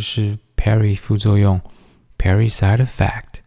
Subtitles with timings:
[0.00, 1.60] 是 Perry 副作用
[2.18, 3.40] ，Perry side effect。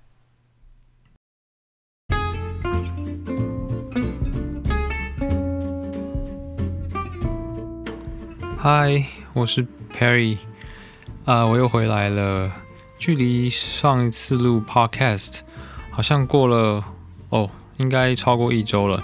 [8.58, 10.38] 嗨，我是 Perry，
[11.26, 12.52] 啊，我又回来了。
[12.98, 15.40] 距离上一次录 Podcast
[15.92, 16.86] 好像过了
[17.28, 19.04] 哦，应该超过一周了。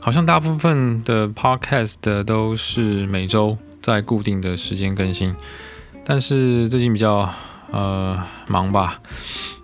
[0.00, 5.34] 好像大部分的 Podcast 都是每周在固定的时间更新，
[6.10, 7.32] 但是最近比较
[7.70, 9.00] 呃忙吧，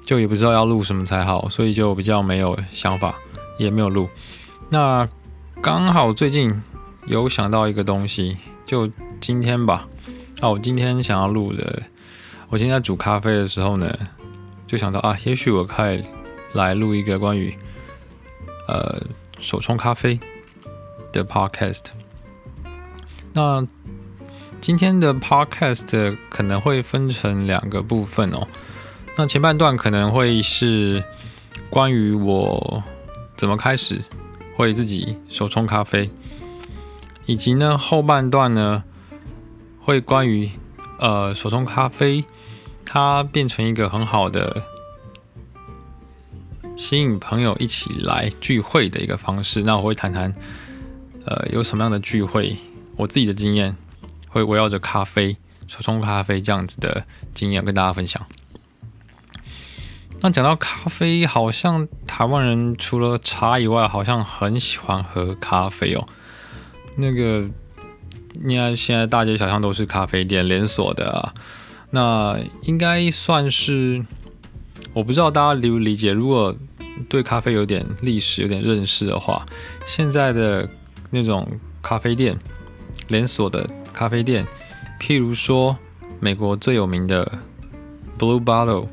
[0.05, 3.16] 就也不知道要录什么才好，所以就比较没有想法，
[3.59, 4.09] 也没有录。
[4.69, 5.09] 那
[5.60, 6.48] 刚好最近
[7.06, 8.88] 有想到一个东西，就
[9.20, 9.88] 今天吧。
[10.41, 11.82] 哦，我今天想要录的。
[12.48, 13.92] 我今天在煮咖啡的时候呢，
[14.69, 16.05] 就想到啊，也许我可以
[16.52, 17.52] 来录一个关于
[18.69, 19.02] 呃
[19.41, 20.20] 手冲咖啡
[21.11, 21.86] 的 podcast。
[23.33, 23.67] 那
[24.60, 28.46] 今天的 podcast 可能会分成两个部分哦。
[29.16, 31.04] 那前半段可能会是
[31.70, 32.82] 关于我
[33.36, 34.00] 怎么开始
[34.56, 36.10] 会自己手冲咖啡，
[37.27, 38.82] 以及呢后半段呢
[39.80, 40.50] 会关于
[40.98, 42.24] 呃手冲咖啡。
[42.88, 44.62] 它变成一个很好的
[46.77, 49.62] 吸引朋友一起来聚会的一个方式。
[49.62, 50.32] 那我会谈谈，
[51.24, 52.56] 呃，有什么样的聚会，
[52.96, 53.77] 我自己的经验，
[54.37, 55.34] 会围绕着咖啡、
[55.67, 58.23] 手冲咖啡这样子的经验跟大家分享。
[60.20, 66.05] 那讲到咖啡，好像台湾人除了茶以外，好像很喜欢喝咖啡哦。
[66.97, 67.48] 那个，
[68.45, 71.33] 你看现在大街小巷都是咖啡店，连锁的啊。
[71.91, 74.05] 那应该算是，
[74.92, 76.12] 我不知道大家理不理解。
[76.12, 76.55] 如果
[77.09, 79.47] 对咖啡有点历史、有点认识的话，
[79.87, 80.69] 现在的
[81.08, 81.48] 那种
[81.80, 82.36] 咖啡店，
[83.08, 84.46] 连锁的咖啡店，
[85.01, 85.77] 譬如说
[86.20, 87.39] 美国最有名的
[88.18, 88.89] Blue Bottle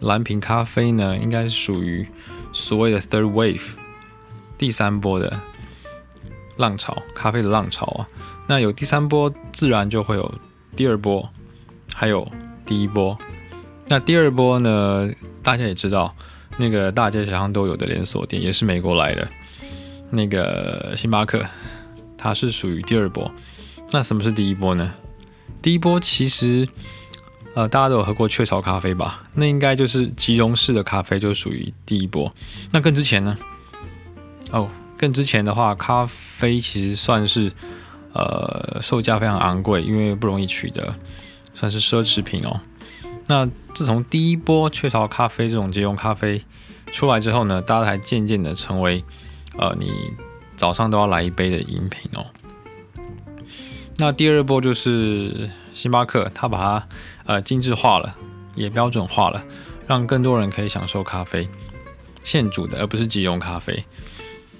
[0.00, 2.06] 蓝瓶咖啡呢，应该是属于
[2.52, 3.72] 所谓的 Third Wave
[4.56, 5.38] 第三波的
[6.56, 8.08] 浪潮，咖啡的浪潮啊。
[8.46, 10.32] 那有第三波，自然就会有
[10.76, 11.28] 第二波。
[11.98, 12.30] 还有
[12.66, 13.16] 第一波，
[13.88, 15.10] 那第二波呢？
[15.42, 16.14] 大家也知道，
[16.58, 19.26] 那个大街小巷都有的连锁店，也是美国来的，
[20.10, 21.42] 那个星巴克，
[22.18, 23.32] 它是属于第二波。
[23.92, 24.94] 那什么是第一波呢？
[25.62, 26.68] 第一波其实，
[27.54, 29.24] 呃，大家都有喝过雀巢咖啡吧？
[29.34, 32.32] 那应该就是即溶式的咖啡，就属于第一波。
[32.72, 33.36] 那更之前呢？
[34.50, 37.52] 哦，更之前的话，咖啡其实算是，
[38.12, 40.94] 呃，售价非常昂贵，因为不容易取得。
[41.54, 42.60] 算是奢侈品哦。
[43.28, 46.44] 那自从第一波雀巢咖啡这种即溶咖啡
[46.92, 49.02] 出来之后呢，大家才渐渐的成为
[49.58, 49.90] 呃，你
[50.54, 52.26] 早上都要来一杯的饮品哦。
[53.98, 56.88] 那第二波就是星巴克，它把它
[57.24, 58.14] 呃精致化了，
[58.54, 59.42] 也标准化了，
[59.86, 61.48] 让更多人可以享受咖啡
[62.22, 63.84] 现煮的，而不是即溶咖啡。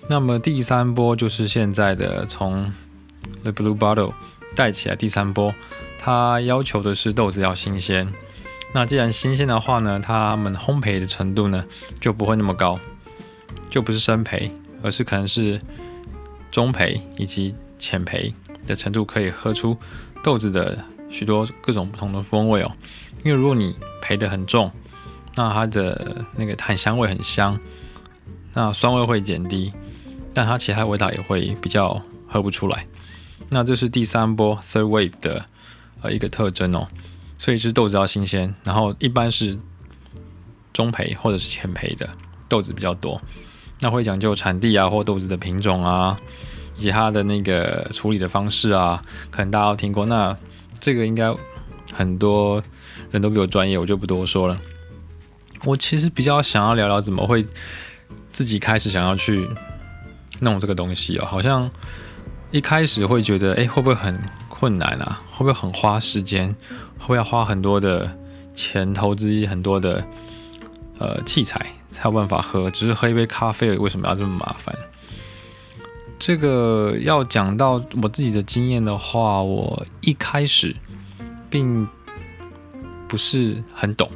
[0.08, 2.72] 那么第三波就是现在的从
[3.42, 4.14] The Blue Bottle
[4.54, 5.54] 带起来第三波。
[5.98, 8.12] 它要求的是豆子要新鲜，
[8.72, 11.64] 那既然新鲜的话呢，他们烘焙的程度呢
[11.98, 12.78] 就不会那么高，
[13.68, 14.50] 就不是深焙，
[14.82, 15.60] 而是可能是
[16.52, 18.32] 中焙以及浅焙
[18.66, 19.76] 的程度，可以喝出
[20.22, 22.72] 豆子的许多各种不同的风味哦。
[23.24, 24.70] 因为如果你焙得很重，
[25.34, 27.58] 那它的那个檀香味很香，
[28.52, 29.72] 那酸味会减低，
[30.34, 32.86] 但它其他味道也会比较喝不出来。
[33.48, 35.46] 那这是第三波 Third Wave 的。
[36.02, 36.86] 呃，一个特征哦，
[37.38, 39.58] 所以是豆子要新鲜，然后一般是
[40.74, 42.06] 中培或者是浅培的
[42.50, 43.18] 豆子比较多，
[43.80, 46.14] 那会讲究产地啊，或豆子的品种啊，
[46.76, 50.04] 以及它的那个处理的方式啊，可能大家都听过。
[50.06, 50.36] 那
[50.78, 51.34] 这个应该
[51.94, 52.62] 很多
[53.10, 54.56] 人都比我专业，我就不多说了。
[55.64, 57.44] 我其实比较想要聊聊怎么会
[58.30, 59.48] 自己开始想要去
[60.40, 61.68] 弄这个东西哦，好像
[62.50, 65.20] 一开始会觉得，哎，会不会很困难啊？
[65.32, 66.54] 会不会很花时间？
[66.98, 68.14] 会不会要花很多的
[68.54, 70.04] 钱投资很多的
[70.98, 72.70] 呃器材才有办法喝？
[72.70, 74.74] 只是喝一杯咖啡，为什么要这么麻烦？
[76.18, 80.74] 这个要讲到我自己的经验的话，我一开始
[81.50, 81.86] 并
[83.06, 84.10] 不是很懂。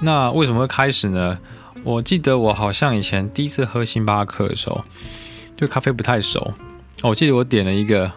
[0.00, 1.38] 那为什么会开始呢？
[1.84, 4.84] 我记得我好像以前第一次喝星巴克的时候，
[5.56, 6.52] 对咖啡不太熟。
[7.02, 8.10] 我记得我点了一个。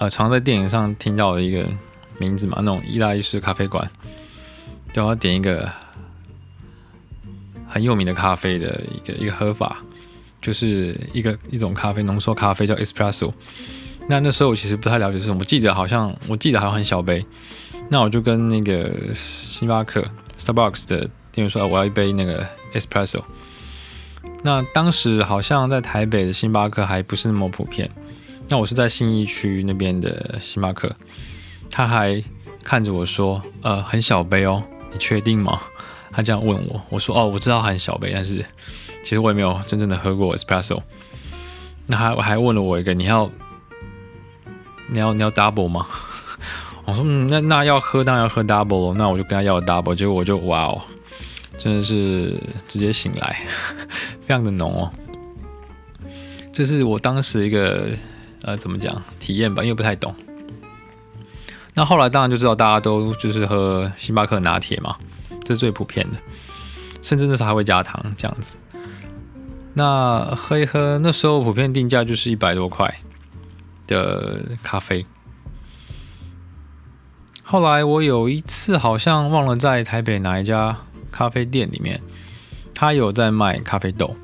[0.00, 1.68] 呃，常在电影上听到的一个
[2.18, 3.90] 名字嘛，那种意大利式咖啡馆，
[4.94, 5.68] 都要点一个
[7.66, 9.82] 很有名的咖啡的一个一个喝法，
[10.40, 13.32] 就是一个一种咖啡浓缩咖啡叫 espresso。
[14.08, 17.24] 那那时候我其实不太了解是什么，我记得好像我记得好像很小杯，
[17.90, 20.04] 那我就跟那个星巴克
[20.38, 21.00] Starbucks 的
[21.30, 23.22] 店员说，我要一杯那个 Espresso。
[24.42, 27.90] 那当时好像在台北的星巴克还不是那么普遍。
[28.48, 30.90] 那我是在信义区那边的星巴克，
[31.70, 32.24] 他还
[32.64, 35.60] 看着我说：“呃，很小杯哦，你确定吗？”
[36.10, 38.42] 他这样问我，我说：“哦，我知道很小杯，但是
[39.08, 40.82] 其实我也没有真正的喝过 Espresso。”
[41.88, 43.30] 那还我还问了我一个：“你要
[44.88, 45.86] 你要你要 double 吗？”
[46.84, 50.82] 我说：“嗯，那那要喝当然要喝 double，那我就跟他要 double。”结果我就哇哦，
[51.56, 53.38] 真的是直接醒来，
[54.20, 54.92] 非常的浓哦。
[56.52, 57.88] 这是我当时一个。
[58.42, 59.64] 呃，怎么讲体验吧？
[59.64, 60.14] 因为不太懂。
[61.74, 64.96] 那后来当然就知道大家都就是喝星巴克拿铁嘛，
[65.44, 66.16] 这是最普遍的，
[67.02, 68.56] 甚至那时候还会加糖这样子。
[69.78, 72.92] 那喝一喝，那时候普遍定价就是一百多块
[73.86, 75.06] 的咖啡。
[77.44, 80.78] 后来我有一次好像忘了在台北哪一家
[81.12, 82.02] 咖啡店里面，
[82.74, 84.16] 他有在卖咖啡豆。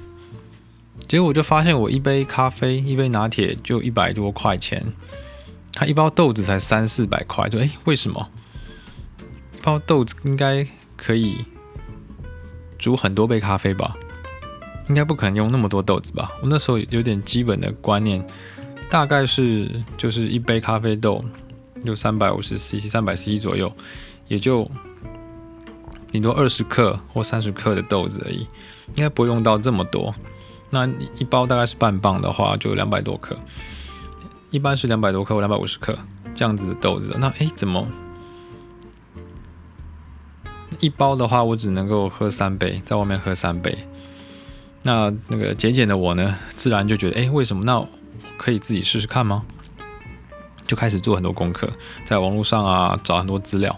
[1.06, 4.84] 结果我就发现，我一杯咖啡，一杯拿铁就一百多块钱，
[5.72, 8.28] 他一包豆子才三四百块，就诶，为什么？
[9.56, 10.66] 一包豆子应该
[10.96, 11.44] 可以
[12.76, 13.96] 煮很多杯咖啡吧？
[14.88, 16.30] 应该不可能用那么多豆子吧？
[16.42, 18.24] 我那时候有点基本的观念，
[18.90, 21.24] 大概是就是一杯咖啡豆
[21.84, 23.72] 就三百五十 cc、三百 cc 左右，
[24.28, 24.70] 也就
[26.12, 28.40] 顶多二十克或三十克的豆子而已，
[28.94, 30.14] 应该不会用到这么多。
[30.70, 30.86] 那
[31.18, 33.36] 一包大概是半磅的话，就两百多克，
[34.50, 35.98] 一般是两百多克或两百五十克
[36.34, 37.16] 这样子的豆子。
[37.18, 37.88] 那诶，怎么
[40.80, 43.76] 一包的话，我只能够喝三杯，在外面喝三杯。
[44.84, 47.64] 那那个节俭的我呢，自然就觉得，诶，为什么？
[47.64, 47.84] 那
[48.36, 49.42] 可以自己试试看吗？
[50.68, 51.68] 就开始做很多功课，
[52.04, 53.76] 在网络上啊找很多资料。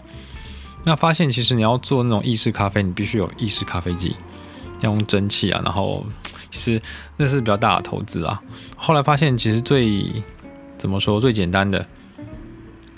[0.83, 4.15] 那发现其实你要做那种意式咖啡，你必须有意式咖啡机，
[4.81, 6.05] 要用蒸汽啊，然后。
[6.49, 6.81] 其实
[7.17, 8.41] 那是比较大的投资啊。
[8.77, 10.01] 后来发现，其实最
[10.77, 11.85] 怎么说最简单的，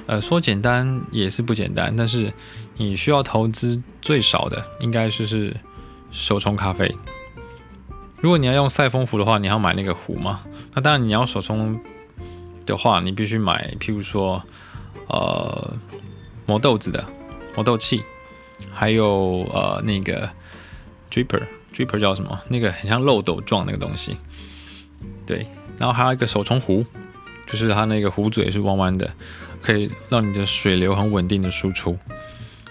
[0.06, 1.94] 呃，说简单也是不简单。
[1.94, 2.32] 但是
[2.78, 5.58] 你需要投资最少的，应该是是
[6.12, 6.96] 手冲咖啡。
[8.22, 10.42] 如果你要用赛风壶的话，你要买那个壶嘛。
[10.74, 11.80] 那当然你要手冲
[12.66, 14.44] 的话，你必须买，譬如说，
[15.08, 15.74] 呃，
[16.46, 17.06] 磨豆子的
[17.56, 18.04] 磨豆器，
[18.72, 20.30] 还有呃那个
[21.10, 21.44] dripper。
[21.72, 22.38] Dripper 叫什么？
[22.50, 24.18] 那个很像漏斗状那个东西，
[25.26, 25.46] 对。
[25.78, 26.84] 然后还有一个手冲壶，
[27.46, 29.14] 就是它那个壶嘴是弯弯的，
[29.62, 31.98] 可以让你的水流很稳定的输出。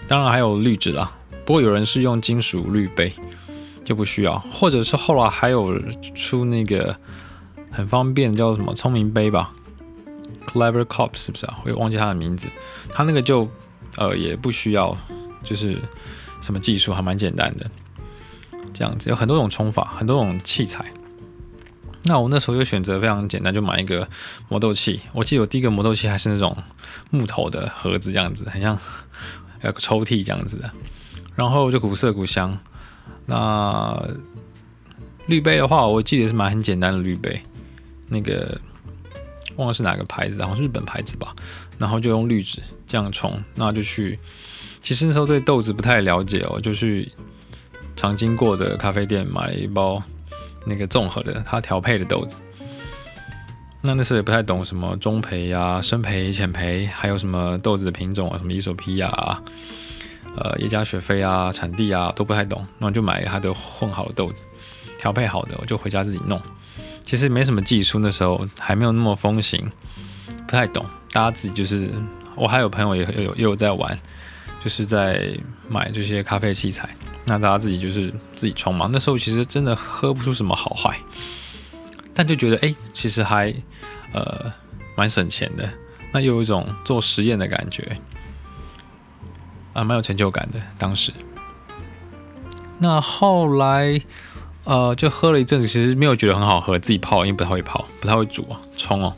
[0.07, 1.11] 当然还有滤纸啦，
[1.45, 3.13] 不过有人是用金属滤杯，
[3.89, 4.37] 就不需要。
[4.53, 5.81] 或者是后来还有
[6.13, 6.95] 出那个
[7.71, 9.51] 很方便叫什么聪明杯吧
[10.45, 11.59] ，Clever Cup 是不是啊？
[11.65, 12.47] 我忘记它的名字。
[12.91, 13.49] 它那个就
[13.97, 14.95] 呃也不需要，
[15.43, 15.81] 就是
[16.39, 17.67] 什么技术，还蛮简单的。
[18.71, 20.85] 这样子有很多种冲法，很多种器材。
[22.03, 24.07] 那我那时候就选择非常简单，就买一个
[24.49, 25.01] 磨豆器。
[25.13, 26.55] 我记得我第一个磨豆器还是那种
[27.09, 28.77] 木头的盒子，这样子很像
[29.63, 30.69] 有个抽屉这样子的。
[31.35, 32.55] 然后就古色古香。
[33.29, 34.03] 那
[35.27, 37.39] 滤杯的话，我记得是买很简单的滤杯，
[38.07, 38.59] 那个
[39.55, 41.33] 忘了是哪个牌子，好像是日本牌子吧。
[41.77, 44.17] 然后就用滤纸这样冲，那就去。
[44.81, 47.09] 其实那时候对豆子不太了解哦，就去。
[47.95, 50.01] 常经过的咖啡店买了一包
[50.65, 52.41] 那个综合的，它调配的豆子。
[53.81, 59.43] 那那时候也不太懂什么中培呀、深培、浅培，还有什么豆子的品种啊，什么伊索比亚啊、
[60.39, 62.65] 呃耶加雪菲啊、产地啊都不太懂。
[62.77, 64.45] 那我就买它的混好的豆子，
[64.97, 66.41] 调配好的，我就回家自己弄。
[67.05, 69.69] 其实没什么技术，那时候还没有那么风行，
[70.47, 70.85] 不太懂。
[71.11, 71.91] 大家自己就是，
[72.35, 73.97] 我还有朋友也有也有在玩，
[74.63, 75.29] 就是在
[75.67, 76.89] 买这些咖啡器材。
[77.25, 78.89] 那大家自己就是自己冲嘛。
[78.91, 80.97] 那时候其实真的喝不出什么好坏，
[82.13, 83.53] 但就觉得哎、其实还
[84.13, 84.51] 呃
[84.95, 85.67] 蛮省钱的。
[86.11, 87.97] 那又有一种做实验的感觉
[89.79, 90.59] 啊，蛮有成就感的。
[90.77, 91.11] 当时，
[92.79, 94.01] 那后来
[94.63, 99.13] 呃就喝了一阵子，其实没有觉得很好喝，自己泡因为不太会泡，不太会煮啊，冲哦，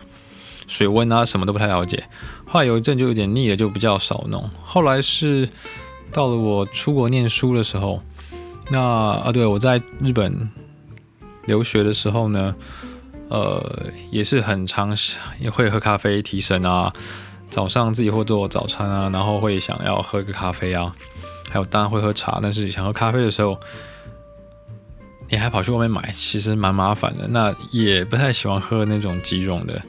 [0.67, 2.03] 水温啊什么都不太了解。
[2.45, 4.49] 后来有一阵就有点腻了，就比较少弄。
[4.63, 5.49] 后来是。
[6.13, 8.01] 到了我出国念书的时候，
[8.69, 10.51] 那啊，对，我在日本
[11.45, 12.53] 留学的时候呢，
[13.29, 14.93] 呃，也是很常
[15.39, 16.91] 也会喝咖啡提神啊，
[17.51, 20.95] 早上自己会做早餐啊，然后会想要喝个咖啡啊，
[21.49, 23.59] 还有当然会喝茶，但是想喝咖啡的时候，
[25.29, 27.27] 你还跑去外面买，其实蛮麻烦的。
[27.27, 29.81] 那也不太喜欢喝那种即溶的，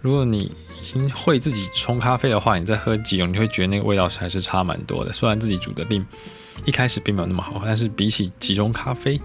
[0.00, 5.12] 如果你已经会自己冲咖啡的话，你再喝即溶，你会觉得那个味道还是差蛮多的。
[5.12, 6.04] 虽然自己煮的并
[6.64, 9.20] 一开始并没有那么好，但是比起即溶咖啡，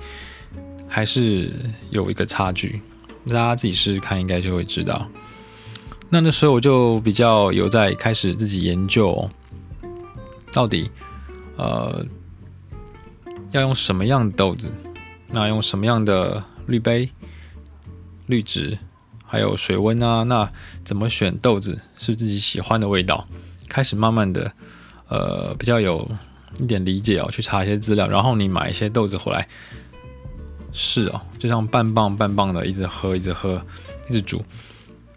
[0.88, 1.52] 还是
[1.92, 2.82] 有一个差距。
[3.28, 5.08] 大家自己试试看，应该就会知道。
[6.10, 9.30] 那那时候我就比较有在开始自己研究，
[10.54, 10.90] 到底
[11.58, 12.06] 呃
[13.52, 14.72] 要用什么样的豆子，
[15.30, 17.10] 那用什么样的滤杯、
[18.28, 18.78] 滤纸，
[19.26, 20.50] 还有水温啊，那
[20.84, 23.28] 怎么选豆子是自己喜欢的味道？
[23.68, 24.52] 开始慢慢的
[25.10, 26.10] 呃比较有
[26.60, 29.48] 一点理解哦，去查一些资料，然后你买一些豆子回来
[30.72, 33.62] 试哦，就像半磅半磅的一直喝，一直喝，
[34.08, 34.42] 一直煮。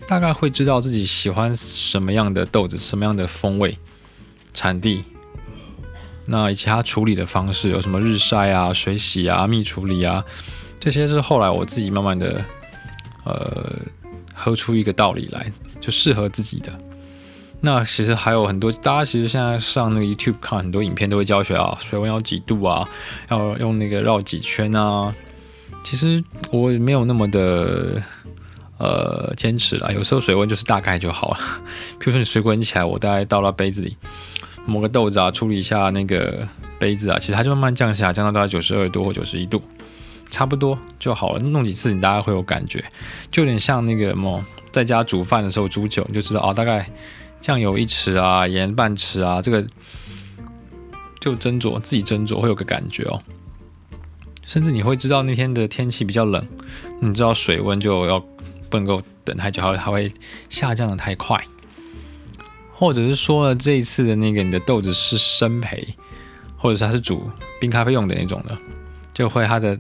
[0.09, 3.77] 大概会知道自己喜欢什么样的豆子，什么样的风味、
[4.55, 5.05] 产地，
[6.25, 10.25] 那以及它处理的方式有什么日晒啊、水洗啊、蜜处理啊，
[10.81, 12.43] 这些是后来我自己慢慢的
[13.25, 13.71] 呃
[14.35, 16.73] 喝出一个道理来，就适合自己的。
[17.61, 22.88] 那其实还有很多，大家其实现在上那个 YouTube 看很多影片都会教学啊，水温要几度啊，
[23.29, 25.15] 要用那个绕几圈啊。
[25.85, 28.03] 其实我没有那么的。
[28.79, 31.39] 呃，坚持了，有时候水温就是大概就好了。
[31.99, 33.97] 比如说你水滚起来，我大概倒到杯子里，
[34.67, 36.47] 磨个豆子啊，处理一下那个
[36.79, 39.61] 杯子啊，其实它就慢慢降下，降到大概九十二度或九十一度，
[40.31, 41.41] 差不多就好了。
[41.41, 42.85] 弄几次你大概会有感觉，
[43.33, 46.89] 就有点像那个什么，在家煮饭的时候煮酒，你就知道哦，大概
[47.41, 49.67] 酱油一匙啊，盐半匙啊，这个
[51.19, 53.21] 就斟酌自己斟酌会有个感觉哦。
[54.47, 56.47] 甚至你会知道那天的天气比较冷，
[57.01, 58.25] 你知道水温就要。
[58.71, 60.13] 不能够等太久，它会
[60.49, 61.43] 下降的太快，
[62.75, 65.95] 或者是说呢，这一次的那个你的豆子是生培，
[66.57, 68.57] 或者是它是煮冰咖啡用的那种的，
[69.13, 69.79] 就会它的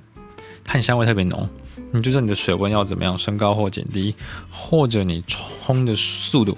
[0.64, 1.48] 碳香味特别浓。
[1.90, 4.14] 你就说你的水温要怎么样升高或减低，
[4.50, 6.56] 或者你冲的速度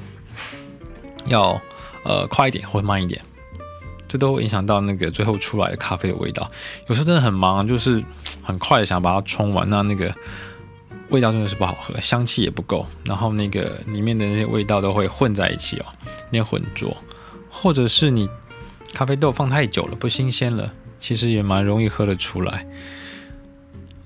[1.26, 1.60] 要
[2.04, 3.22] 呃快一点或慢一点，
[4.08, 6.50] 这都会影响到那个最后出来的咖啡的味道。
[6.88, 8.04] 有时候真的很忙，就是
[8.42, 10.14] 很快的想把它冲完，那那个。
[11.10, 16.96] 味道真的是不好喝，香气也不够，然后那个里面的那些味道都会混在一起哦，有点混浊，
[17.50, 18.28] 或者是你
[18.92, 22.66] 咖啡豆放太久了，不新鲜了，其实也蛮容易喝得出来。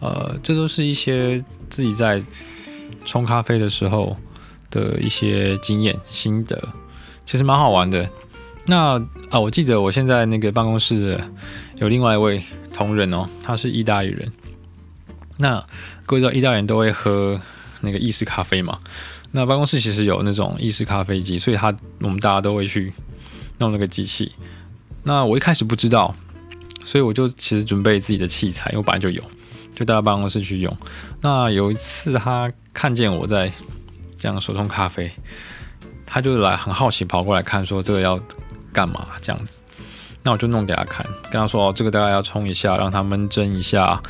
[0.00, 2.22] 呃，这都是一些自己在
[3.04, 4.16] 冲咖啡的时候
[4.70, 6.68] 的一些经验心得，
[7.24, 8.08] 其实蛮好玩的。
[8.66, 8.98] 那
[9.30, 11.30] 啊，我记得我现在那个办公室的
[11.76, 12.42] 有另外一位
[12.72, 14.32] 同仁哦，他是意大利人。
[15.38, 15.64] 那
[16.06, 17.40] 各位知道意大利人都会喝
[17.80, 18.78] 那个意式咖啡嘛？
[19.32, 22.92] 那办公室其实有那种意式咖啡机，所以他我们大家都会去
[23.58, 24.32] 弄那个机器。
[25.02, 26.14] 那我一开始不知道，
[26.84, 29.20] 所以我就其实准备自己的器材，因为我本来就有，
[29.74, 30.76] 就带到办公室去用。
[31.20, 33.50] 那有一次他看见我在
[34.18, 35.10] 这样手冲咖啡，
[36.06, 38.20] 他就来很好奇跑过来看，说这个要
[38.72, 39.60] 干嘛这样子？
[40.22, 44.00] 那我就弄给他看，跟他说哦，这个大概要冲一下，让它闷蒸一下。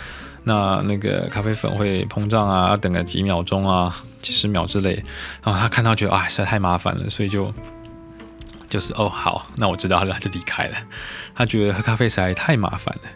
[0.45, 4.95] 那那个咖啡粉会膨胀啊，要等个几秒钟啊，几十秒之类。
[5.43, 7.53] 然后他看到觉得啊，实在太麻烦了，所以就
[8.69, 10.77] 就是哦好，那我知道了，就离开了。
[11.35, 13.11] 他觉得喝咖啡实在太麻烦了。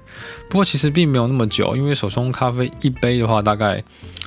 [0.51, 3.83] 不过其实并没有那么久，因为手冲咖啡一杯的话，大概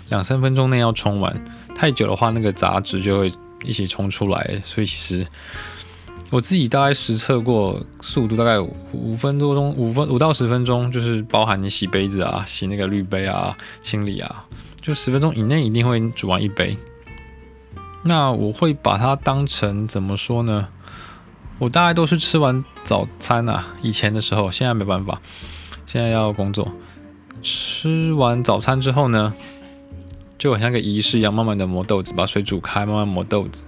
[0.09, 1.45] 两三分钟内要冲完。
[1.75, 5.27] 太久的话，那个杂质就会一起冲出来，所以其实。
[6.31, 8.57] 我自己大概实测过速度，大概
[8.93, 14.45] 五分多钟，五分五到十分钟，就是包含你洗杯子啊、洗那个滤杯啊、清理啊，
[14.79, 16.77] 就十分钟以内一定会煮完一杯。
[18.03, 20.69] 那我会把它当成怎么说呢？
[21.59, 25.21] 我大概都是吃完早餐啊，以前的时候，现在没办法，
[25.85, 26.71] 现在要工作。
[27.43, 29.33] 吃完早餐之后呢，
[30.37, 33.65] 就很像个仪式一样，慢慢的磨豆子，把水煮开，慢慢磨豆子，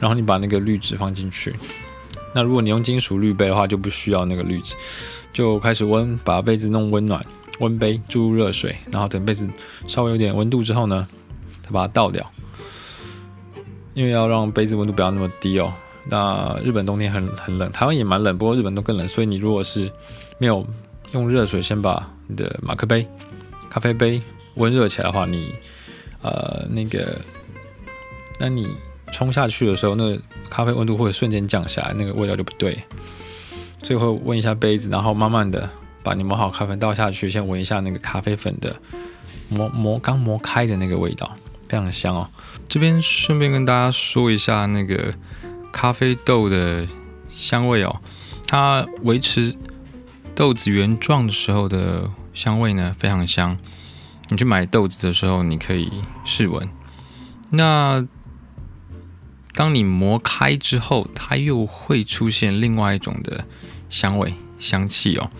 [0.00, 1.54] 然后你把那个滤纸放进去。
[2.32, 4.76] 那如果你用金属滤杯的话，就不需要那个滤纸，
[5.32, 7.20] 就开始温，把杯子弄温暖，
[7.58, 9.48] 温杯注入热水，然后等杯子
[9.88, 11.06] 稍微有点温度之后呢，
[11.60, 12.24] 再把它倒掉，
[13.94, 15.72] 因为要让杯子温度不要那么低哦。
[16.08, 19.90] 那日本冬天很很冷，台湾也蛮冷，不过日本都更冷，所以你如果是
[20.38, 20.64] 没有
[21.12, 23.06] 用热水先把你的马克杯、
[23.68, 24.22] 咖啡杯
[24.54, 25.52] 温热起来的话，你
[26.22, 27.20] 呃那个，
[28.38, 28.68] 那你。
[29.12, 32.82] 冲下去的时候，那咖啡温度会瞬间降下来，那个味道就不对。
[33.82, 35.68] 所以会温一下杯子，然后慢慢的
[36.02, 38.76] 把你磨好咖啡倒下去，先闻一下那个咖啡粉的
[39.48, 41.34] 磨磨刚磨开的那个味道，
[41.68, 42.28] 非常香哦。
[42.68, 45.14] 这边顺便跟大家说一下那个
[45.72, 46.86] 咖啡豆的
[47.28, 48.00] 香味哦，
[48.46, 49.54] 它维持
[50.34, 53.56] 豆子原状的时候的香味呢，非常香。
[54.28, 55.90] 你去买豆子的时候，你可以
[56.24, 56.68] 试闻。
[57.50, 58.06] 那
[59.54, 63.44] 当你磨开之后，它又会出现另外一种的
[63.88, 65.30] 香味、香气哦。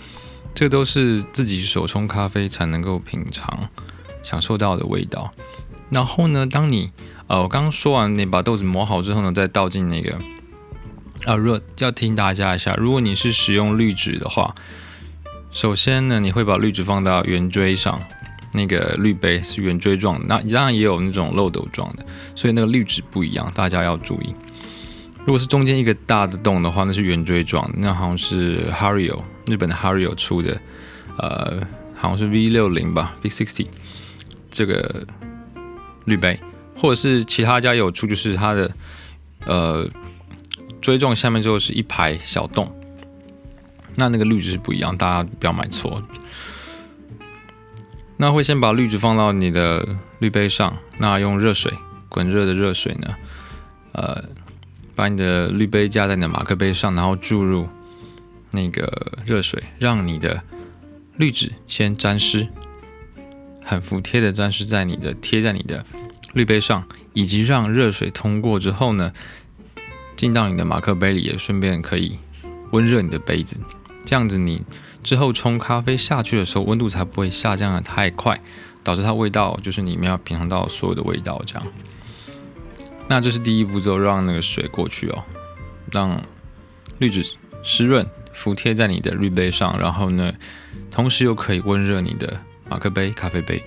[0.55, 3.69] 这都是自己手冲咖啡才能够品尝、
[4.23, 5.33] 享受到的味道。
[5.91, 6.91] 然后呢，当你
[7.29, 10.19] 呃，我刚刚说完，你把豆子磨好之后呢，再倒进那个
[11.25, 14.55] 啊，热、呃、要提醒大家一下，如果你是使用滤纸的话，
[15.53, 18.01] 首先呢，你会把滤纸放到圆锥上，
[18.53, 22.05] 那个滤杯是圆锥状的，那当然也有那种漏斗状的，
[22.35, 24.35] 所以那个滤纸不一样，大家要注意。
[25.21, 30.61] 如果是中间一个大的洞的话，那是圆锥状，那好像是 Hario 日本的 Hario 出的，
[31.19, 31.61] 呃，
[31.95, 33.67] 好像是 V 六零吧，V sixty
[34.51, 35.07] 这个
[36.05, 36.39] 滤杯。
[36.77, 38.75] 或者是其他家有出，就是它的
[39.45, 39.87] 呃
[40.81, 42.75] 锥状下面之后是一排小洞，
[43.97, 46.03] 那那个滤纸是不一样，大家不要买错。
[48.21, 51.73] 那会先把滤纸放到你的滤杯上，那用热水
[52.11, 53.15] 滚热的热水呢，
[53.93, 54.23] 呃，
[54.95, 57.67] 把你的滤杯架在你的马克杯上，然后注入
[58.51, 60.43] 那个热水，让你的
[61.17, 62.47] 滤纸先沾湿，
[63.65, 65.87] 很服帖的沾湿在你的贴在你的。
[66.35, 69.15] 滤杯上，以及让热水通过之后呢，
[70.15, 72.19] 进到你的马克杯里，也顺便可以
[72.71, 73.59] 温热你的杯子。
[74.05, 74.63] 这样子，你
[75.03, 78.41] 之后冲咖啡下去的时候，温度才不会下降得太快，
[78.83, 81.41] 导致它味道就是你们要品尝到所有的味道。
[81.47, 81.67] 这样，
[83.09, 85.25] 那这是第一步骤，让那个水过去哦，
[85.93, 86.23] 让
[86.99, 87.25] 滤纸
[87.63, 90.33] 湿润服帖在你的滤杯上，然后呢，
[90.91, 93.65] 同时又可以温热你的马克杯、咖啡杯。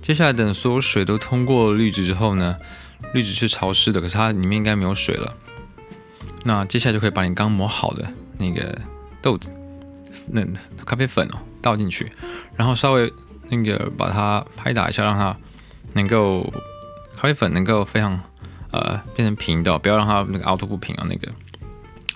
[0.00, 2.56] 接下来等所有水都通过滤纸之后呢，
[3.14, 5.34] 滤纸是潮湿的，可是它里面应该没有水了。
[6.44, 8.76] 那接下来就可以把你刚磨好的那个
[9.22, 9.50] 豆子，
[10.26, 10.44] 那
[10.84, 12.10] 咖啡粉哦倒进去，
[12.56, 13.10] 然后稍微
[13.48, 15.36] 那个把它拍打一下，让它
[15.94, 16.52] 能够
[17.16, 18.20] 咖啡粉能够非常
[18.72, 21.32] 呃变成平的，不要让它那个凹凸不平啊，那个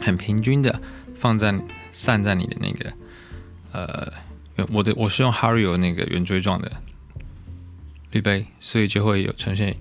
[0.00, 0.80] 很平均的
[1.14, 1.54] 放在
[1.92, 2.92] 散在你的那个
[3.72, 4.12] 呃，
[4.72, 6.70] 我的我是用 Hario 那个圆锥状的。
[8.12, 9.76] 滤杯，所以就会有呈现，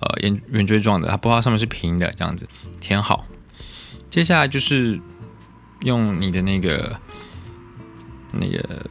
[0.00, 2.48] 呃，圆圆锥状的，它不怕上面是平的，这样子
[2.80, 3.26] 填好。
[4.10, 4.98] 接下来就是
[5.84, 6.98] 用你的那个
[8.32, 8.90] 那个，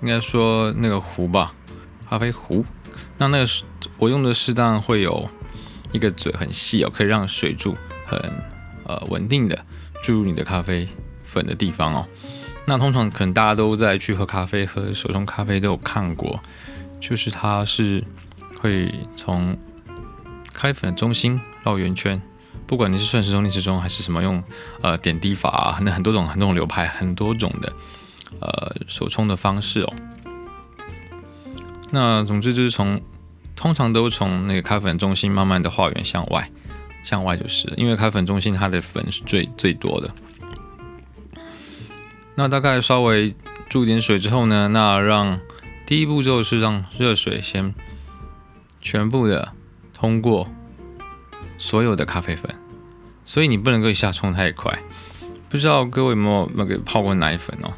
[0.00, 1.52] 应该说那个壶吧，
[2.08, 2.64] 咖啡壶。
[3.18, 3.64] 那那个是
[3.98, 5.28] 我用的适当会有
[5.92, 8.18] 一个嘴很细哦，可以让水柱很
[8.84, 9.64] 呃稳定的
[10.02, 10.88] 注入你的咖啡
[11.24, 12.08] 粉的地方哦。
[12.64, 16.40] 那通常可能大家都在去喝咖啡、喝手冲咖啡都有看过，
[17.00, 18.02] 就是它是
[18.60, 19.58] 会从
[20.52, 22.22] 咖啡粉的中心绕圆圈，
[22.72, 24.42] 不管你是顺时钟、逆时钟还是什么用
[24.80, 27.70] 呃点滴法啊，很很多种很多种流派，很多种的
[28.40, 29.92] 呃手冲的方式哦。
[31.90, 32.98] 那总之就是从
[33.54, 36.50] 通常都从那个咖啡粉中心慢慢的画圆向外，
[37.04, 40.10] 向外就是因为咖啡粉中心它的粉是最最多的。
[42.34, 43.36] 那大概稍微
[43.68, 45.38] 注点水之后呢，那让
[45.84, 47.74] 第一步骤是让热水先
[48.80, 49.52] 全部的
[49.92, 50.48] 通过
[51.58, 52.50] 所有的咖啡粉，
[53.32, 54.78] 所以你不能够一下冲太快。
[55.48, 57.72] 不知道各位有没有那个泡过奶粉哦？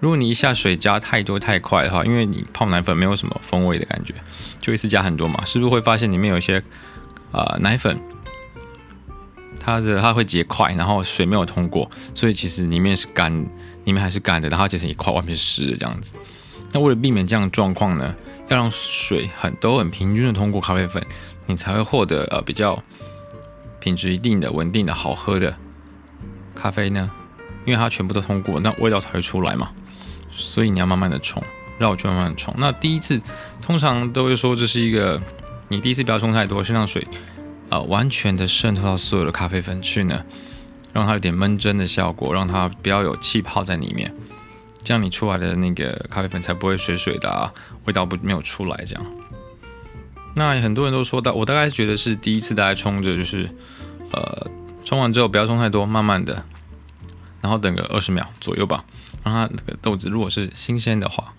[0.00, 4.12] 如果你一下水加太多太快的话，因为你泡奶粉没有什么风味的感觉，
[4.60, 6.58] 就一次加很多嘛，是不是会发现里面有一些
[7.30, 8.00] 啊、呃、奶粉？
[9.60, 13.32] 它的它会结块，然后水没有通过，所以其实里面是干，
[13.84, 16.14] 里面还是干的，然后结成一块，外面是湿的这样子。
[16.72, 18.12] 那为了避免这样的状况呢，
[18.48, 21.00] 要让水很都很平均的通过咖啡粉，
[21.46, 22.82] 你才会获得呃比较
[23.80, 25.56] 品质一定的、稳定的好喝的
[26.54, 27.10] 咖啡呢。
[27.64, 29.70] 因为它全部都通过，那味道才会出来嘛。
[30.30, 31.42] 所以你要慢慢的冲，
[31.78, 32.54] 绕圈慢慢冲。
[32.56, 33.20] 那第一次
[33.60, 35.20] 通常都会说这是一个，
[35.68, 37.06] 你第一次不要冲太多，先让水。
[37.68, 40.24] 啊、完全的渗透到所有的咖啡粉去呢，
[40.92, 44.12] 让它有点闷蒸的效果，让它不要有气泡在里面，
[44.82, 49.06] 这样你出来的那个咖啡粉才不会水水的啊，味道不没有出来这样。
[50.36, 53.50] 那很多人都说到，我大概觉得是第一次大家冲着就是，
[54.12, 54.50] 呃，
[54.84, 56.44] 冲完之后不要冲太多，慢慢的，
[57.40, 58.84] 然后等个二十秒左右吧，
[59.24, 61.34] 让它那个豆子如果是新鲜的话，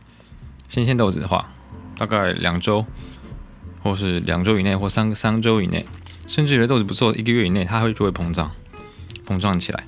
[0.67, 1.51] 新鲜豆子的话，
[1.97, 2.85] 大概两周，
[3.81, 5.85] 或是两周以内，或三三周以内。
[6.27, 8.51] 甚至有的豆子不错，一个月以内它会就会膨胀，
[9.27, 9.83] 膨胀起来，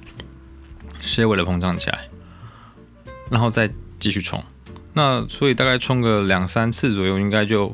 [0.99, 2.09] 是为了膨胀起来，
[3.29, 4.43] 然后再继续冲。
[4.91, 7.73] 那所以大概冲个两三次左右，应该就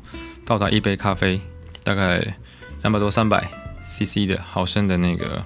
[0.49, 1.39] 到达一杯咖啡
[1.83, 2.17] 大概
[2.81, 3.47] 两百多三百
[3.85, 5.45] CC 的毫升的那个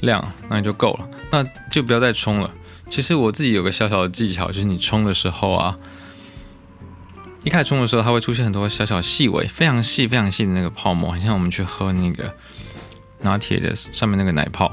[0.00, 1.06] 量，那就够了。
[1.30, 2.50] 那就不要再冲了。
[2.88, 5.78] 其实我自己有个小小的技巧，就是你冲的时候啊，
[7.44, 12.34] 一开始冲的时候，它会出现很多小小细微、非常细、非常细的那个泡沫，很像我们去喝那个
[13.20, 14.72] 拿铁的上面那个奶泡，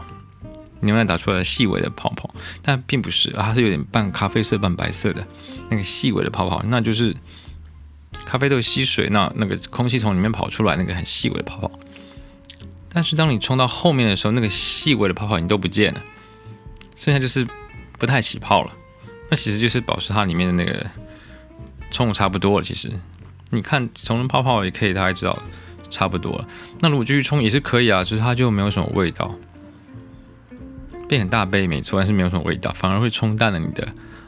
[0.79, 5.27] 牛奶打出来的细微的泡泡，但并不是，它是有点半咖啡色、半白色的
[5.69, 7.13] 那个细微的泡泡，那就是
[8.27, 11.71] 咖啡豆吸水，那那个空气从里面跑出来那个很细微的泡泡。
[12.89, 16.03] 但是当你冲到后面的时候，那个细微的泡泡已经都不见了，
[16.95, 17.47] 剩下就是
[17.97, 18.73] 不太起泡了。
[19.29, 20.85] 那其实就是保持它里面的那个。
[21.89, 22.91] 冲的差不多了，其实
[23.49, 25.41] 你看从泡泡也可以大概知道
[25.89, 26.45] 差不多了。
[26.81, 29.33] 那如果继续冲也是可以啊，只是它就没有什么味道，
[31.07, 33.87] 变很大杯没错，但是没有什么味道，反而会冲淡了你的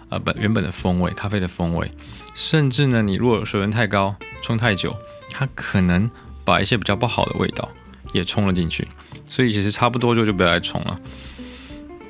[0.09, 1.91] 呃本原本的风味，咖啡的风味。
[2.35, 4.95] 甚至呢，你如果水温太高，冲太久，
[5.31, 6.09] 它可能
[6.43, 7.67] 把一些比较不好的味道
[8.13, 8.87] 也冲了进去。
[9.27, 10.99] 所以其实差不多就就不要再冲了。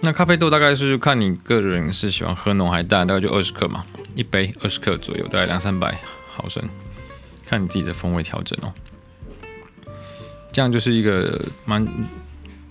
[0.01, 3.85] 那咖啡豆大概是看你个人是喜欢喝浓还淡，大概就二十克嘛，
[4.15, 6.63] 一杯二十克左右，大概两三百毫升，
[7.45, 8.71] 看你自己的风味调整哦。
[10.51, 11.85] 这样就是一个蛮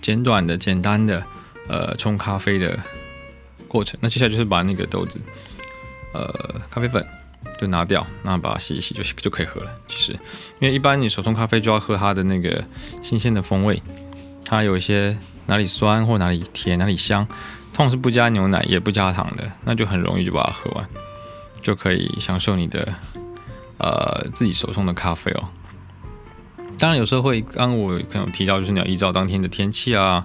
[0.01, 1.23] 简短的、简单的
[1.67, 2.79] 呃冲咖啡的
[3.69, 3.97] 过程。
[4.01, 5.17] 那接下来就是把那个豆子，
[6.13, 7.05] 呃咖啡粉
[7.57, 9.71] 就拿掉，那把它洗一洗就就可以喝了。
[9.87, 10.11] 其实，
[10.59, 12.61] 因为一般你手冲咖啡就要喝它的那个
[13.01, 13.81] 新鲜的风味，
[14.43, 15.17] 它有一些。
[15.45, 17.25] 哪里酸或哪里甜，哪里香，
[17.73, 20.87] 通常是不加牛奶也不加糖的，那就很容易就把它喝完，
[21.59, 22.87] 就可以享受你的
[23.79, 25.49] 呃自己手冲的咖啡哦。
[26.77, 30.23] 当然有时候会，刚刚我可能提到，就是你要依照当天的天气啊，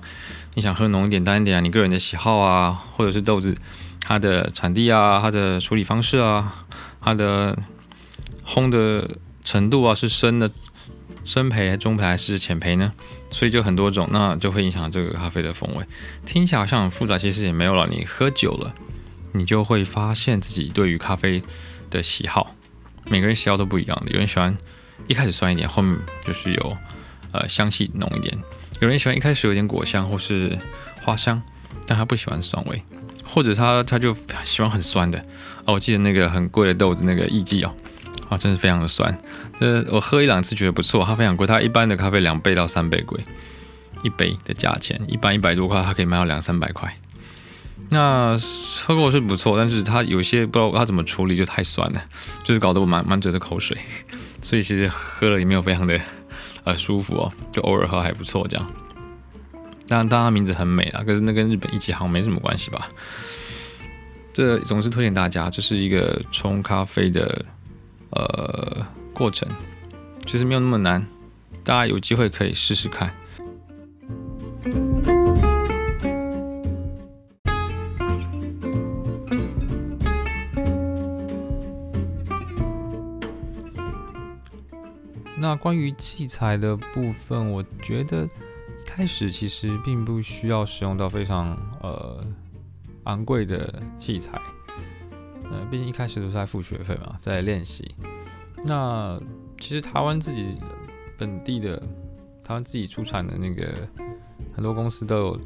[0.54, 3.54] 你想喝浓一点、淡一点啊，你个人的喜好啊，或者是豆子
[4.00, 6.64] 它的产地啊、它的处理方式啊、
[7.00, 7.58] 它的
[8.46, 10.50] 烘的程度啊，是深的。
[11.26, 12.92] 深焙、中焙还是浅焙呢？
[13.30, 15.82] 所以就很多种，那就会影响这个咖啡的风味。
[16.26, 17.86] 听起来好像很复杂，其实也没有了。
[17.86, 18.74] 你喝久了，
[19.32, 21.42] 你就会发现自己对于咖啡
[21.88, 22.54] 的喜好，
[23.06, 24.12] 每个人喜好都不一样的。
[24.12, 24.54] 有人喜欢
[25.06, 26.76] 一开始酸一点，后面就是有
[27.32, 28.36] 呃香气浓一点；
[28.80, 30.58] 有人喜欢一开始有点果香或是
[31.02, 31.40] 花香，
[31.86, 32.82] 但他不喜欢酸味，
[33.24, 35.18] 或者他他就喜欢很酸的。
[35.64, 37.72] 哦，我记得那个很贵的豆子，那个艺妓哦。
[38.30, 39.16] 啊，真是非常的酸。
[39.60, 43.22] 呃，我喝一两次觉得不错，它非常贵，它一般的咖啡两倍到三倍贵，
[44.02, 46.96] 一杯的价钱，一般一百多块，它可以卖到两三百块。
[47.90, 48.34] 那
[48.86, 52.02] 喝过是不错，但是它有些不知道它怎么处理，就太酸了，
[52.42, 53.76] 就是搞得我满满嘴的口水，
[54.40, 56.00] 所以其实喝了也没有非常的
[56.64, 58.66] 呃舒服哦，就偶尔喝还不错这样。
[59.86, 62.88] 当然，当然名字很美啊，可是那跟日本一起好像没什么关系吧？
[64.32, 67.44] 这总是推荐大家，这是一个冲咖啡的。
[68.16, 69.48] 呃，过程
[70.24, 71.04] 其实没有那么难，
[71.64, 73.12] 大家有机会可以试试看。
[85.44, 92.24] 那关于器材的部分，我觉得一开始其实并不需要使用到非常呃
[93.02, 94.40] 昂贵的器材。
[95.50, 97.94] 呃，毕竟一开始都是在付学费嘛，在练习。
[98.64, 99.20] 那
[99.60, 100.56] 其实台湾自己
[101.18, 101.76] 本地的，
[102.42, 103.86] 台湾自己出产的那个
[104.54, 105.40] 很多公司都有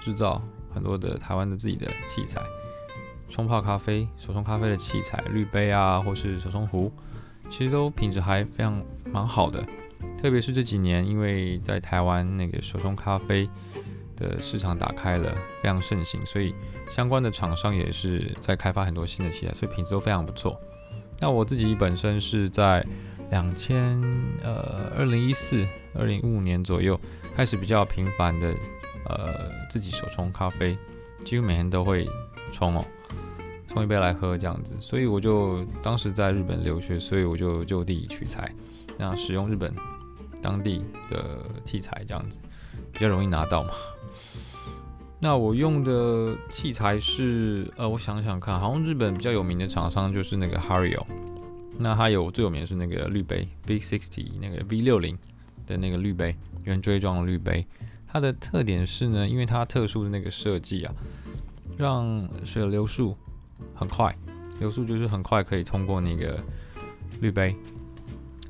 [0.00, 0.40] 制造
[0.72, 2.40] 很多的台湾的自己的器材，
[3.28, 6.92] 冲泡咖啡、手冲咖啡的器材，滤杯啊，或是手冲壶，
[7.50, 8.82] 其实都品质还非常
[9.12, 9.62] 蛮好的。
[10.20, 13.48] 特别是这几年，因为在台湾那个手冲咖啡
[14.16, 16.54] 的市场打开了，非常盛行，所以
[16.90, 20.60] 相关的厂商也是在开发很多新的器材，所以品质都非常不错。
[21.18, 22.84] 那我自己本身是在
[23.30, 24.00] 两千
[24.42, 26.98] 呃二零一四二零一五年左右
[27.34, 28.54] 开始比较频繁的
[29.06, 30.76] 呃自己手冲咖啡，
[31.24, 32.06] 几乎每天都会
[32.52, 32.84] 冲哦，
[33.70, 34.76] 冲一杯来喝这样子。
[34.78, 38.52] 所以我就当时在日本留学，所以我就就地取材，
[38.98, 39.74] 那使用日本
[40.42, 42.40] 当地的器材这样子
[42.92, 43.70] 比较容易拿到嘛。
[45.22, 51.04] 那我用的器材是，呃，我想想看，好像日本比较有名的厂商就是那个 Hario，
[51.78, 55.18] 那它有最有名的是那个滤杯 Big Sixty 那个 V 六零
[55.66, 57.66] 的那个滤杯，圆锥状的滤杯。
[58.08, 60.94] 它的特点是呢，因为它特殊的那个设计啊，
[61.76, 63.14] 让水流速
[63.74, 64.14] 很快，
[64.58, 66.38] 流速就是很快可以通过那个
[67.20, 67.54] 滤杯，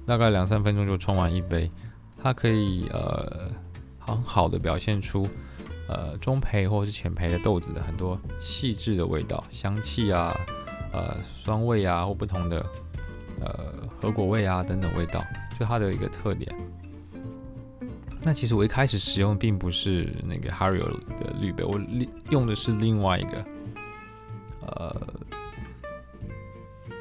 [0.06, 1.70] 大概两三分钟就冲完一杯。
[2.22, 3.50] 它可以呃
[3.98, 5.26] 很好的表现出。
[5.92, 10.32] 呃，中焙或者是浅焙的豆子的很多细致的味道、香气啊，
[10.92, 12.64] 呃，酸味啊，或不同的
[13.40, 13.50] 呃
[14.00, 15.20] 核果味啊等等味道，
[15.58, 16.54] 就它的一个特点。
[18.22, 21.80] 那其实我一开始使用并不是那个 Hario 的滤杯，我
[22.30, 23.44] 用的是另外一个
[24.62, 24.94] 呃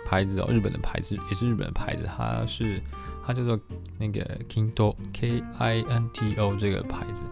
[0.05, 2.81] 牌子哦，日本的牌子也是日本的牌子，它是
[3.25, 3.59] 它叫做
[3.97, 7.25] 那个 Kinto K I N T O 这个牌子。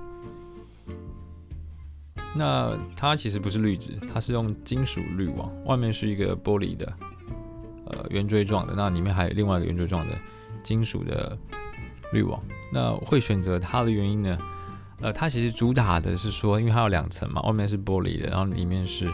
[2.35, 6.93] 那它其实不是滤纸，它是用金属滤网，外面是一个玻璃的，
[7.85, 10.13] 呃，圆锥状的，那里面还有另外一个圆锥状的
[10.61, 11.35] 金属的
[12.13, 12.39] 滤网。
[12.71, 14.37] 那会选择它的原因呢？
[15.01, 19.11] 呃，它其实主打的是说，因为它有两层嘛，外面是玻璃的，然后里面是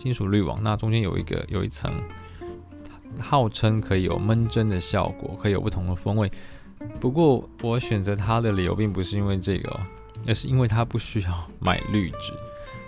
[0.00, 1.92] 金属滤网，那中间有一个有一层，
[3.18, 6.30] 号称可以有闷蒸的效果，可以有不同的风味。
[6.98, 9.78] 不过我选择它的理由并不是因为这个，
[10.26, 12.32] 而是因为它不需要买滤纸。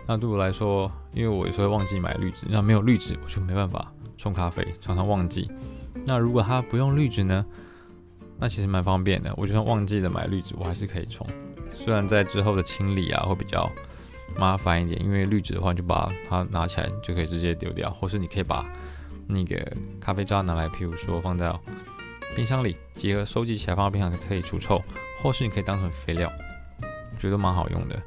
[0.06, 5.50] 那对我来说，因为我有时候忘记买滤纸，那没有滤纸我就没办法冲咖啡，常常忘记。
[6.06, 7.44] 那如果它不用滤纸呢？
[8.38, 11.26] 那其实蛮方便的，我就算忘记了买滤纸，我还是可以冲。
[11.74, 13.70] 虽然在之后的清理啊会比较
[14.36, 18.64] 麻烦一点，因为滤纸的话，就把它拿起来就可以直接丢掉，或是你可以把
[19.26, 21.52] 那个咖啡渣拿来，譬如说放在
[22.34, 24.82] 冰箱里，结合收集起来放到冰箱可以除臭，
[25.22, 26.32] 或是你可以当成肥料，
[26.80, 28.02] 我觉得蛮好用的。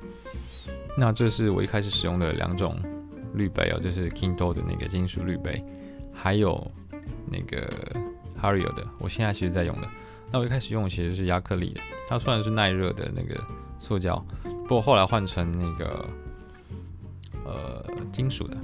[0.98, 2.78] 那这是我一开始使用的两种
[3.34, 5.64] 滤杯哦，就是 Kinto 的那个金属滤杯，
[6.14, 6.72] 还有
[7.30, 7.70] 那个
[8.42, 9.88] Hario 的，我现在其实在用的。
[10.32, 13.40] 那我一开始用的其实是亚克力的，它虽然是耐热的那个
[13.80, 16.08] 塑胶，不过后来换成那个
[17.46, 18.58] 呃金属的。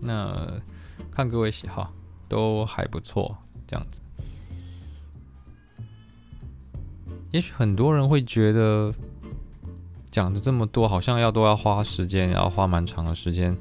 [0.00, 0.60] 那
[1.10, 1.92] 看各位喜好，
[2.28, 4.00] 都还不错，这样子。
[7.30, 8.92] 也许很多人会觉得
[10.10, 13.56] 讲的这么多，好像要都要花时间，要花蛮长的时间，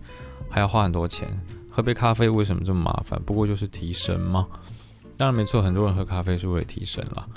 [0.49, 1.27] 还要花很多钱。
[1.69, 3.21] 喝杯咖啡为什么这么麻烦？
[3.23, 4.47] 不过就是提神嘛。
[5.17, 7.27] 当然没错，很多人喝咖啡是为了提神啦。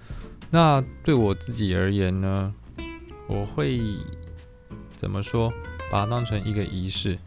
[0.52, 2.54] 那对我自己而言呢，
[3.26, 3.80] 我会
[4.94, 5.50] 怎么说？
[5.90, 7.18] 把它当成一个仪式。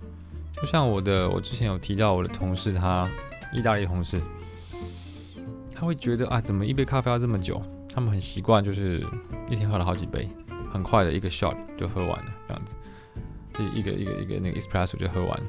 [0.53, 3.09] 就像我的，我之前有提到我的同事，他
[3.51, 4.21] 意大利同事，
[5.73, 7.59] 他会觉得啊，怎么一杯咖啡要这么久？
[7.89, 9.03] 他们很习惯，就是
[9.49, 10.29] 一天喝了好几杯，
[10.71, 12.77] 很快的一个 shot 就喝完了，这样子，
[13.57, 15.45] 一一个一个一个那个 espresso 就喝完了。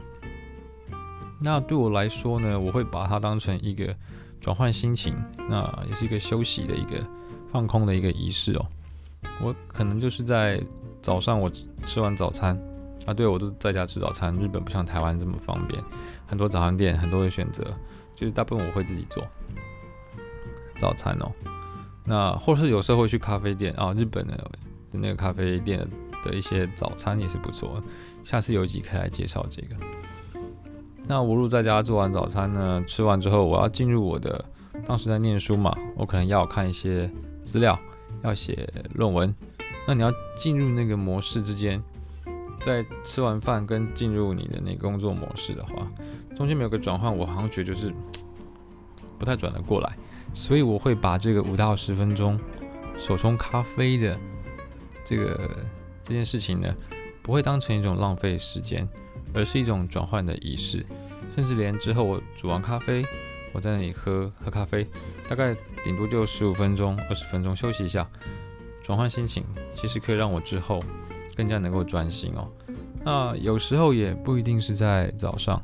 [1.38, 3.94] 那对我来说呢，我会把它当成一个。
[4.38, 5.16] 转换心情，
[5.48, 7.04] 那也是一个休息的一个
[7.56, 8.66] 放空的一个仪式哦。
[9.42, 10.62] 我可能就是在
[11.00, 11.50] 早上，我
[11.86, 12.54] 吃完早餐
[13.06, 14.34] 啊，对，我都在家吃早餐。
[14.36, 15.82] 日本不像台湾这么方便，
[16.26, 17.64] 很多早餐店很多的选择，
[18.14, 19.26] 就是大部分我会自己做
[20.76, 21.32] 早餐哦。
[22.04, 24.50] 那或是有时候会去咖啡店啊，日本的
[24.92, 25.78] 那个咖啡店
[26.22, 27.82] 的一些早餐也是不错。
[28.22, 29.74] 下次有机会可以来介绍这个。
[31.06, 34.44] 那我如果在家做完早餐呢，吃完之后我要进入我的，
[34.84, 37.10] 当时在念书嘛，我可能要看一些
[37.46, 37.78] 资料，
[38.22, 39.34] 要写论文。
[39.86, 41.82] 那你要进入那个模式之间，
[42.60, 45.88] 在吃完饭跟进入你的那个工作模式的话，
[46.36, 47.90] 中间没有个转换，我好像觉得就是
[49.18, 49.96] 不太转得过来。
[50.34, 52.38] 所以我会把这个五到十分钟
[52.98, 54.18] 手冲咖啡的
[55.04, 55.66] 这个
[56.02, 56.74] 这件事情呢，
[57.22, 58.86] 不会当成一种浪费时间。
[59.34, 60.86] 而是一种转换的仪式，
[61.34, 63.04] 甚至连之后我煮完咖啡，
[63.52, 64.86] 我在那里喝喝咖啡，
[65.28, 65.54] 大概
[65.86, 68.04] 顶多就十五分钟、二十分钟休息一下，
[68.82, 70.82] 转换心情，其实可以让我之后
[71.36, 72.50] 更加能够专心哦。
[73.04, 75.62] 那有时候也不一定是在早上，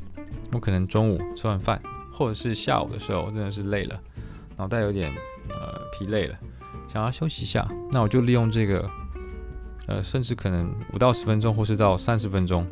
[0.52, 1.82] 我可能中午吃完饭，
[2.12, 4.00] 或者是下午的时候，真的是累了，
[4.56, 5.12] 脑袋有点
[5.48, 6.38] 呃疲累了，
[6.86, 8.88] 想要休息一下，那我就利用这个，
[9.88, 12.64] 呃，甚至可能五到十分钟，或是到三十分钟。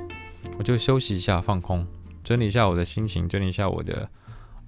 [0.57, 1.85] 我就休息一下，放空，
[2.23, 4.09] 整理一下我的心情，整理一下我的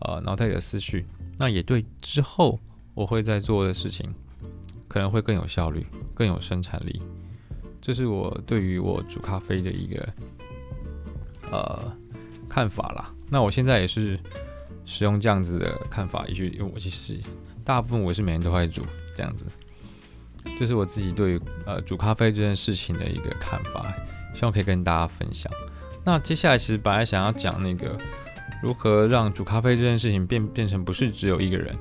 [0.01, 1.07] 呃脑袋里的思绪。
[1.39, 2.61] 那也对之后
[2.95, 4.15] 我会在做的事情，
[4.89, 7.01] 可能会更有效率，更有生产力。
[7.81, 10.09] 这是我对于我煮咖啡的一个
[11.51, 11.93] 呃
[12.49, 13.13] 看法啦。
[13.29, 14.19] 那我现在也是
[14.85, 17.19] 使用这样子的看法，也许因为我其实
[17.65, 18.83] 大部分我是每天都会煮
[19.17, 19.47] 这样子。
[20.59, 23.95] 这是我自己对于呃煮咖啡这件事情的一个看法，
[24.35, 25.51] 希望可以跟大家分享。
[26.05, 27.97] 那接下来其实本来想要讲那个
[28.63, 31.77] 如何让煮咖啡这件事情变变成不是只有一个人，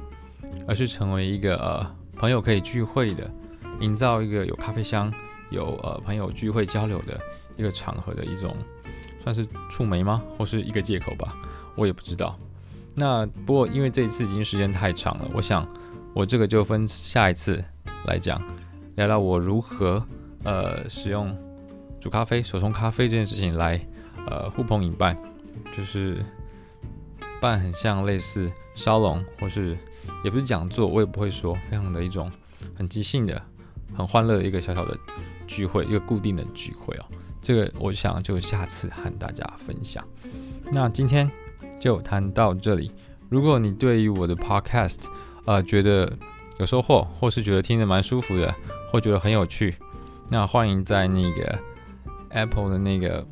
[0.68, 3.30] 而是成为一个呃朋友可以聚会的，
[3.80, 5.12] 营造一个有咖啡香、
[5.50, 7.20] 有呃朋友聚会交流的
[7.58, 8.56] 一个场合的一种，
[9.24, 10.22] 算是触媒吗？
[10.38, 11.36] 或是一个借口吧？
[11.76, 12.38] 我也不知道。
[12.96, 15.68] 那不过因为这一次已经时间太长了，我想
[16.14, 17.64] 我这个就分下一次
[18.06, 18.42] 来讲，
[18.96, 20.06] 聊聊我如何
[20.44, 21.36] 呃使用
[22.00, 23.80] 煮咖啡、手冲咖啡这件事情来。
[24.28, 25.18] 呃，呼朋引伴，
[25.76, 26.24] 就是
[27.42, 29.76] 办很像类似烧龙，或是
[30.24, 32.32] 也不是讲座，我也不会说，非常的一种
[32.76, 33.42] 很即兴的、
[33.96, 34.98] 很欢乐的一个小小的
[35.48, 37.06] 聚会，一个固定的聚会哦。
[37.42, 40.04] 这个我想就下次和大家分享。
[40.72, 41.30] 那今天
[41.80, 42.92] 就谈到这里。
[43.30, 45.06] 如果你对于我的 podcast
[45.46, 46.12] 呃觉得
[46.60, 48.54] 有收获，或是觉得听得蛮舒服的，
[48.92, 49.76] 或觉得很有趣，
[50.30, 51.58] 那欢迎在那个
[52.30, 53.26] Apple 的那个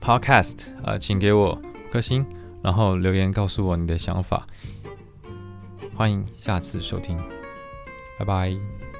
[0.00, 1.56] podcast 呃，请给我
[1.92, 2.26] 颗星，
[2.62, 4.46] 然后留言告诉我你的想法。
[5.96, 7.16] 欢迎下次收听，
[8.18, 8.93] 拜拜。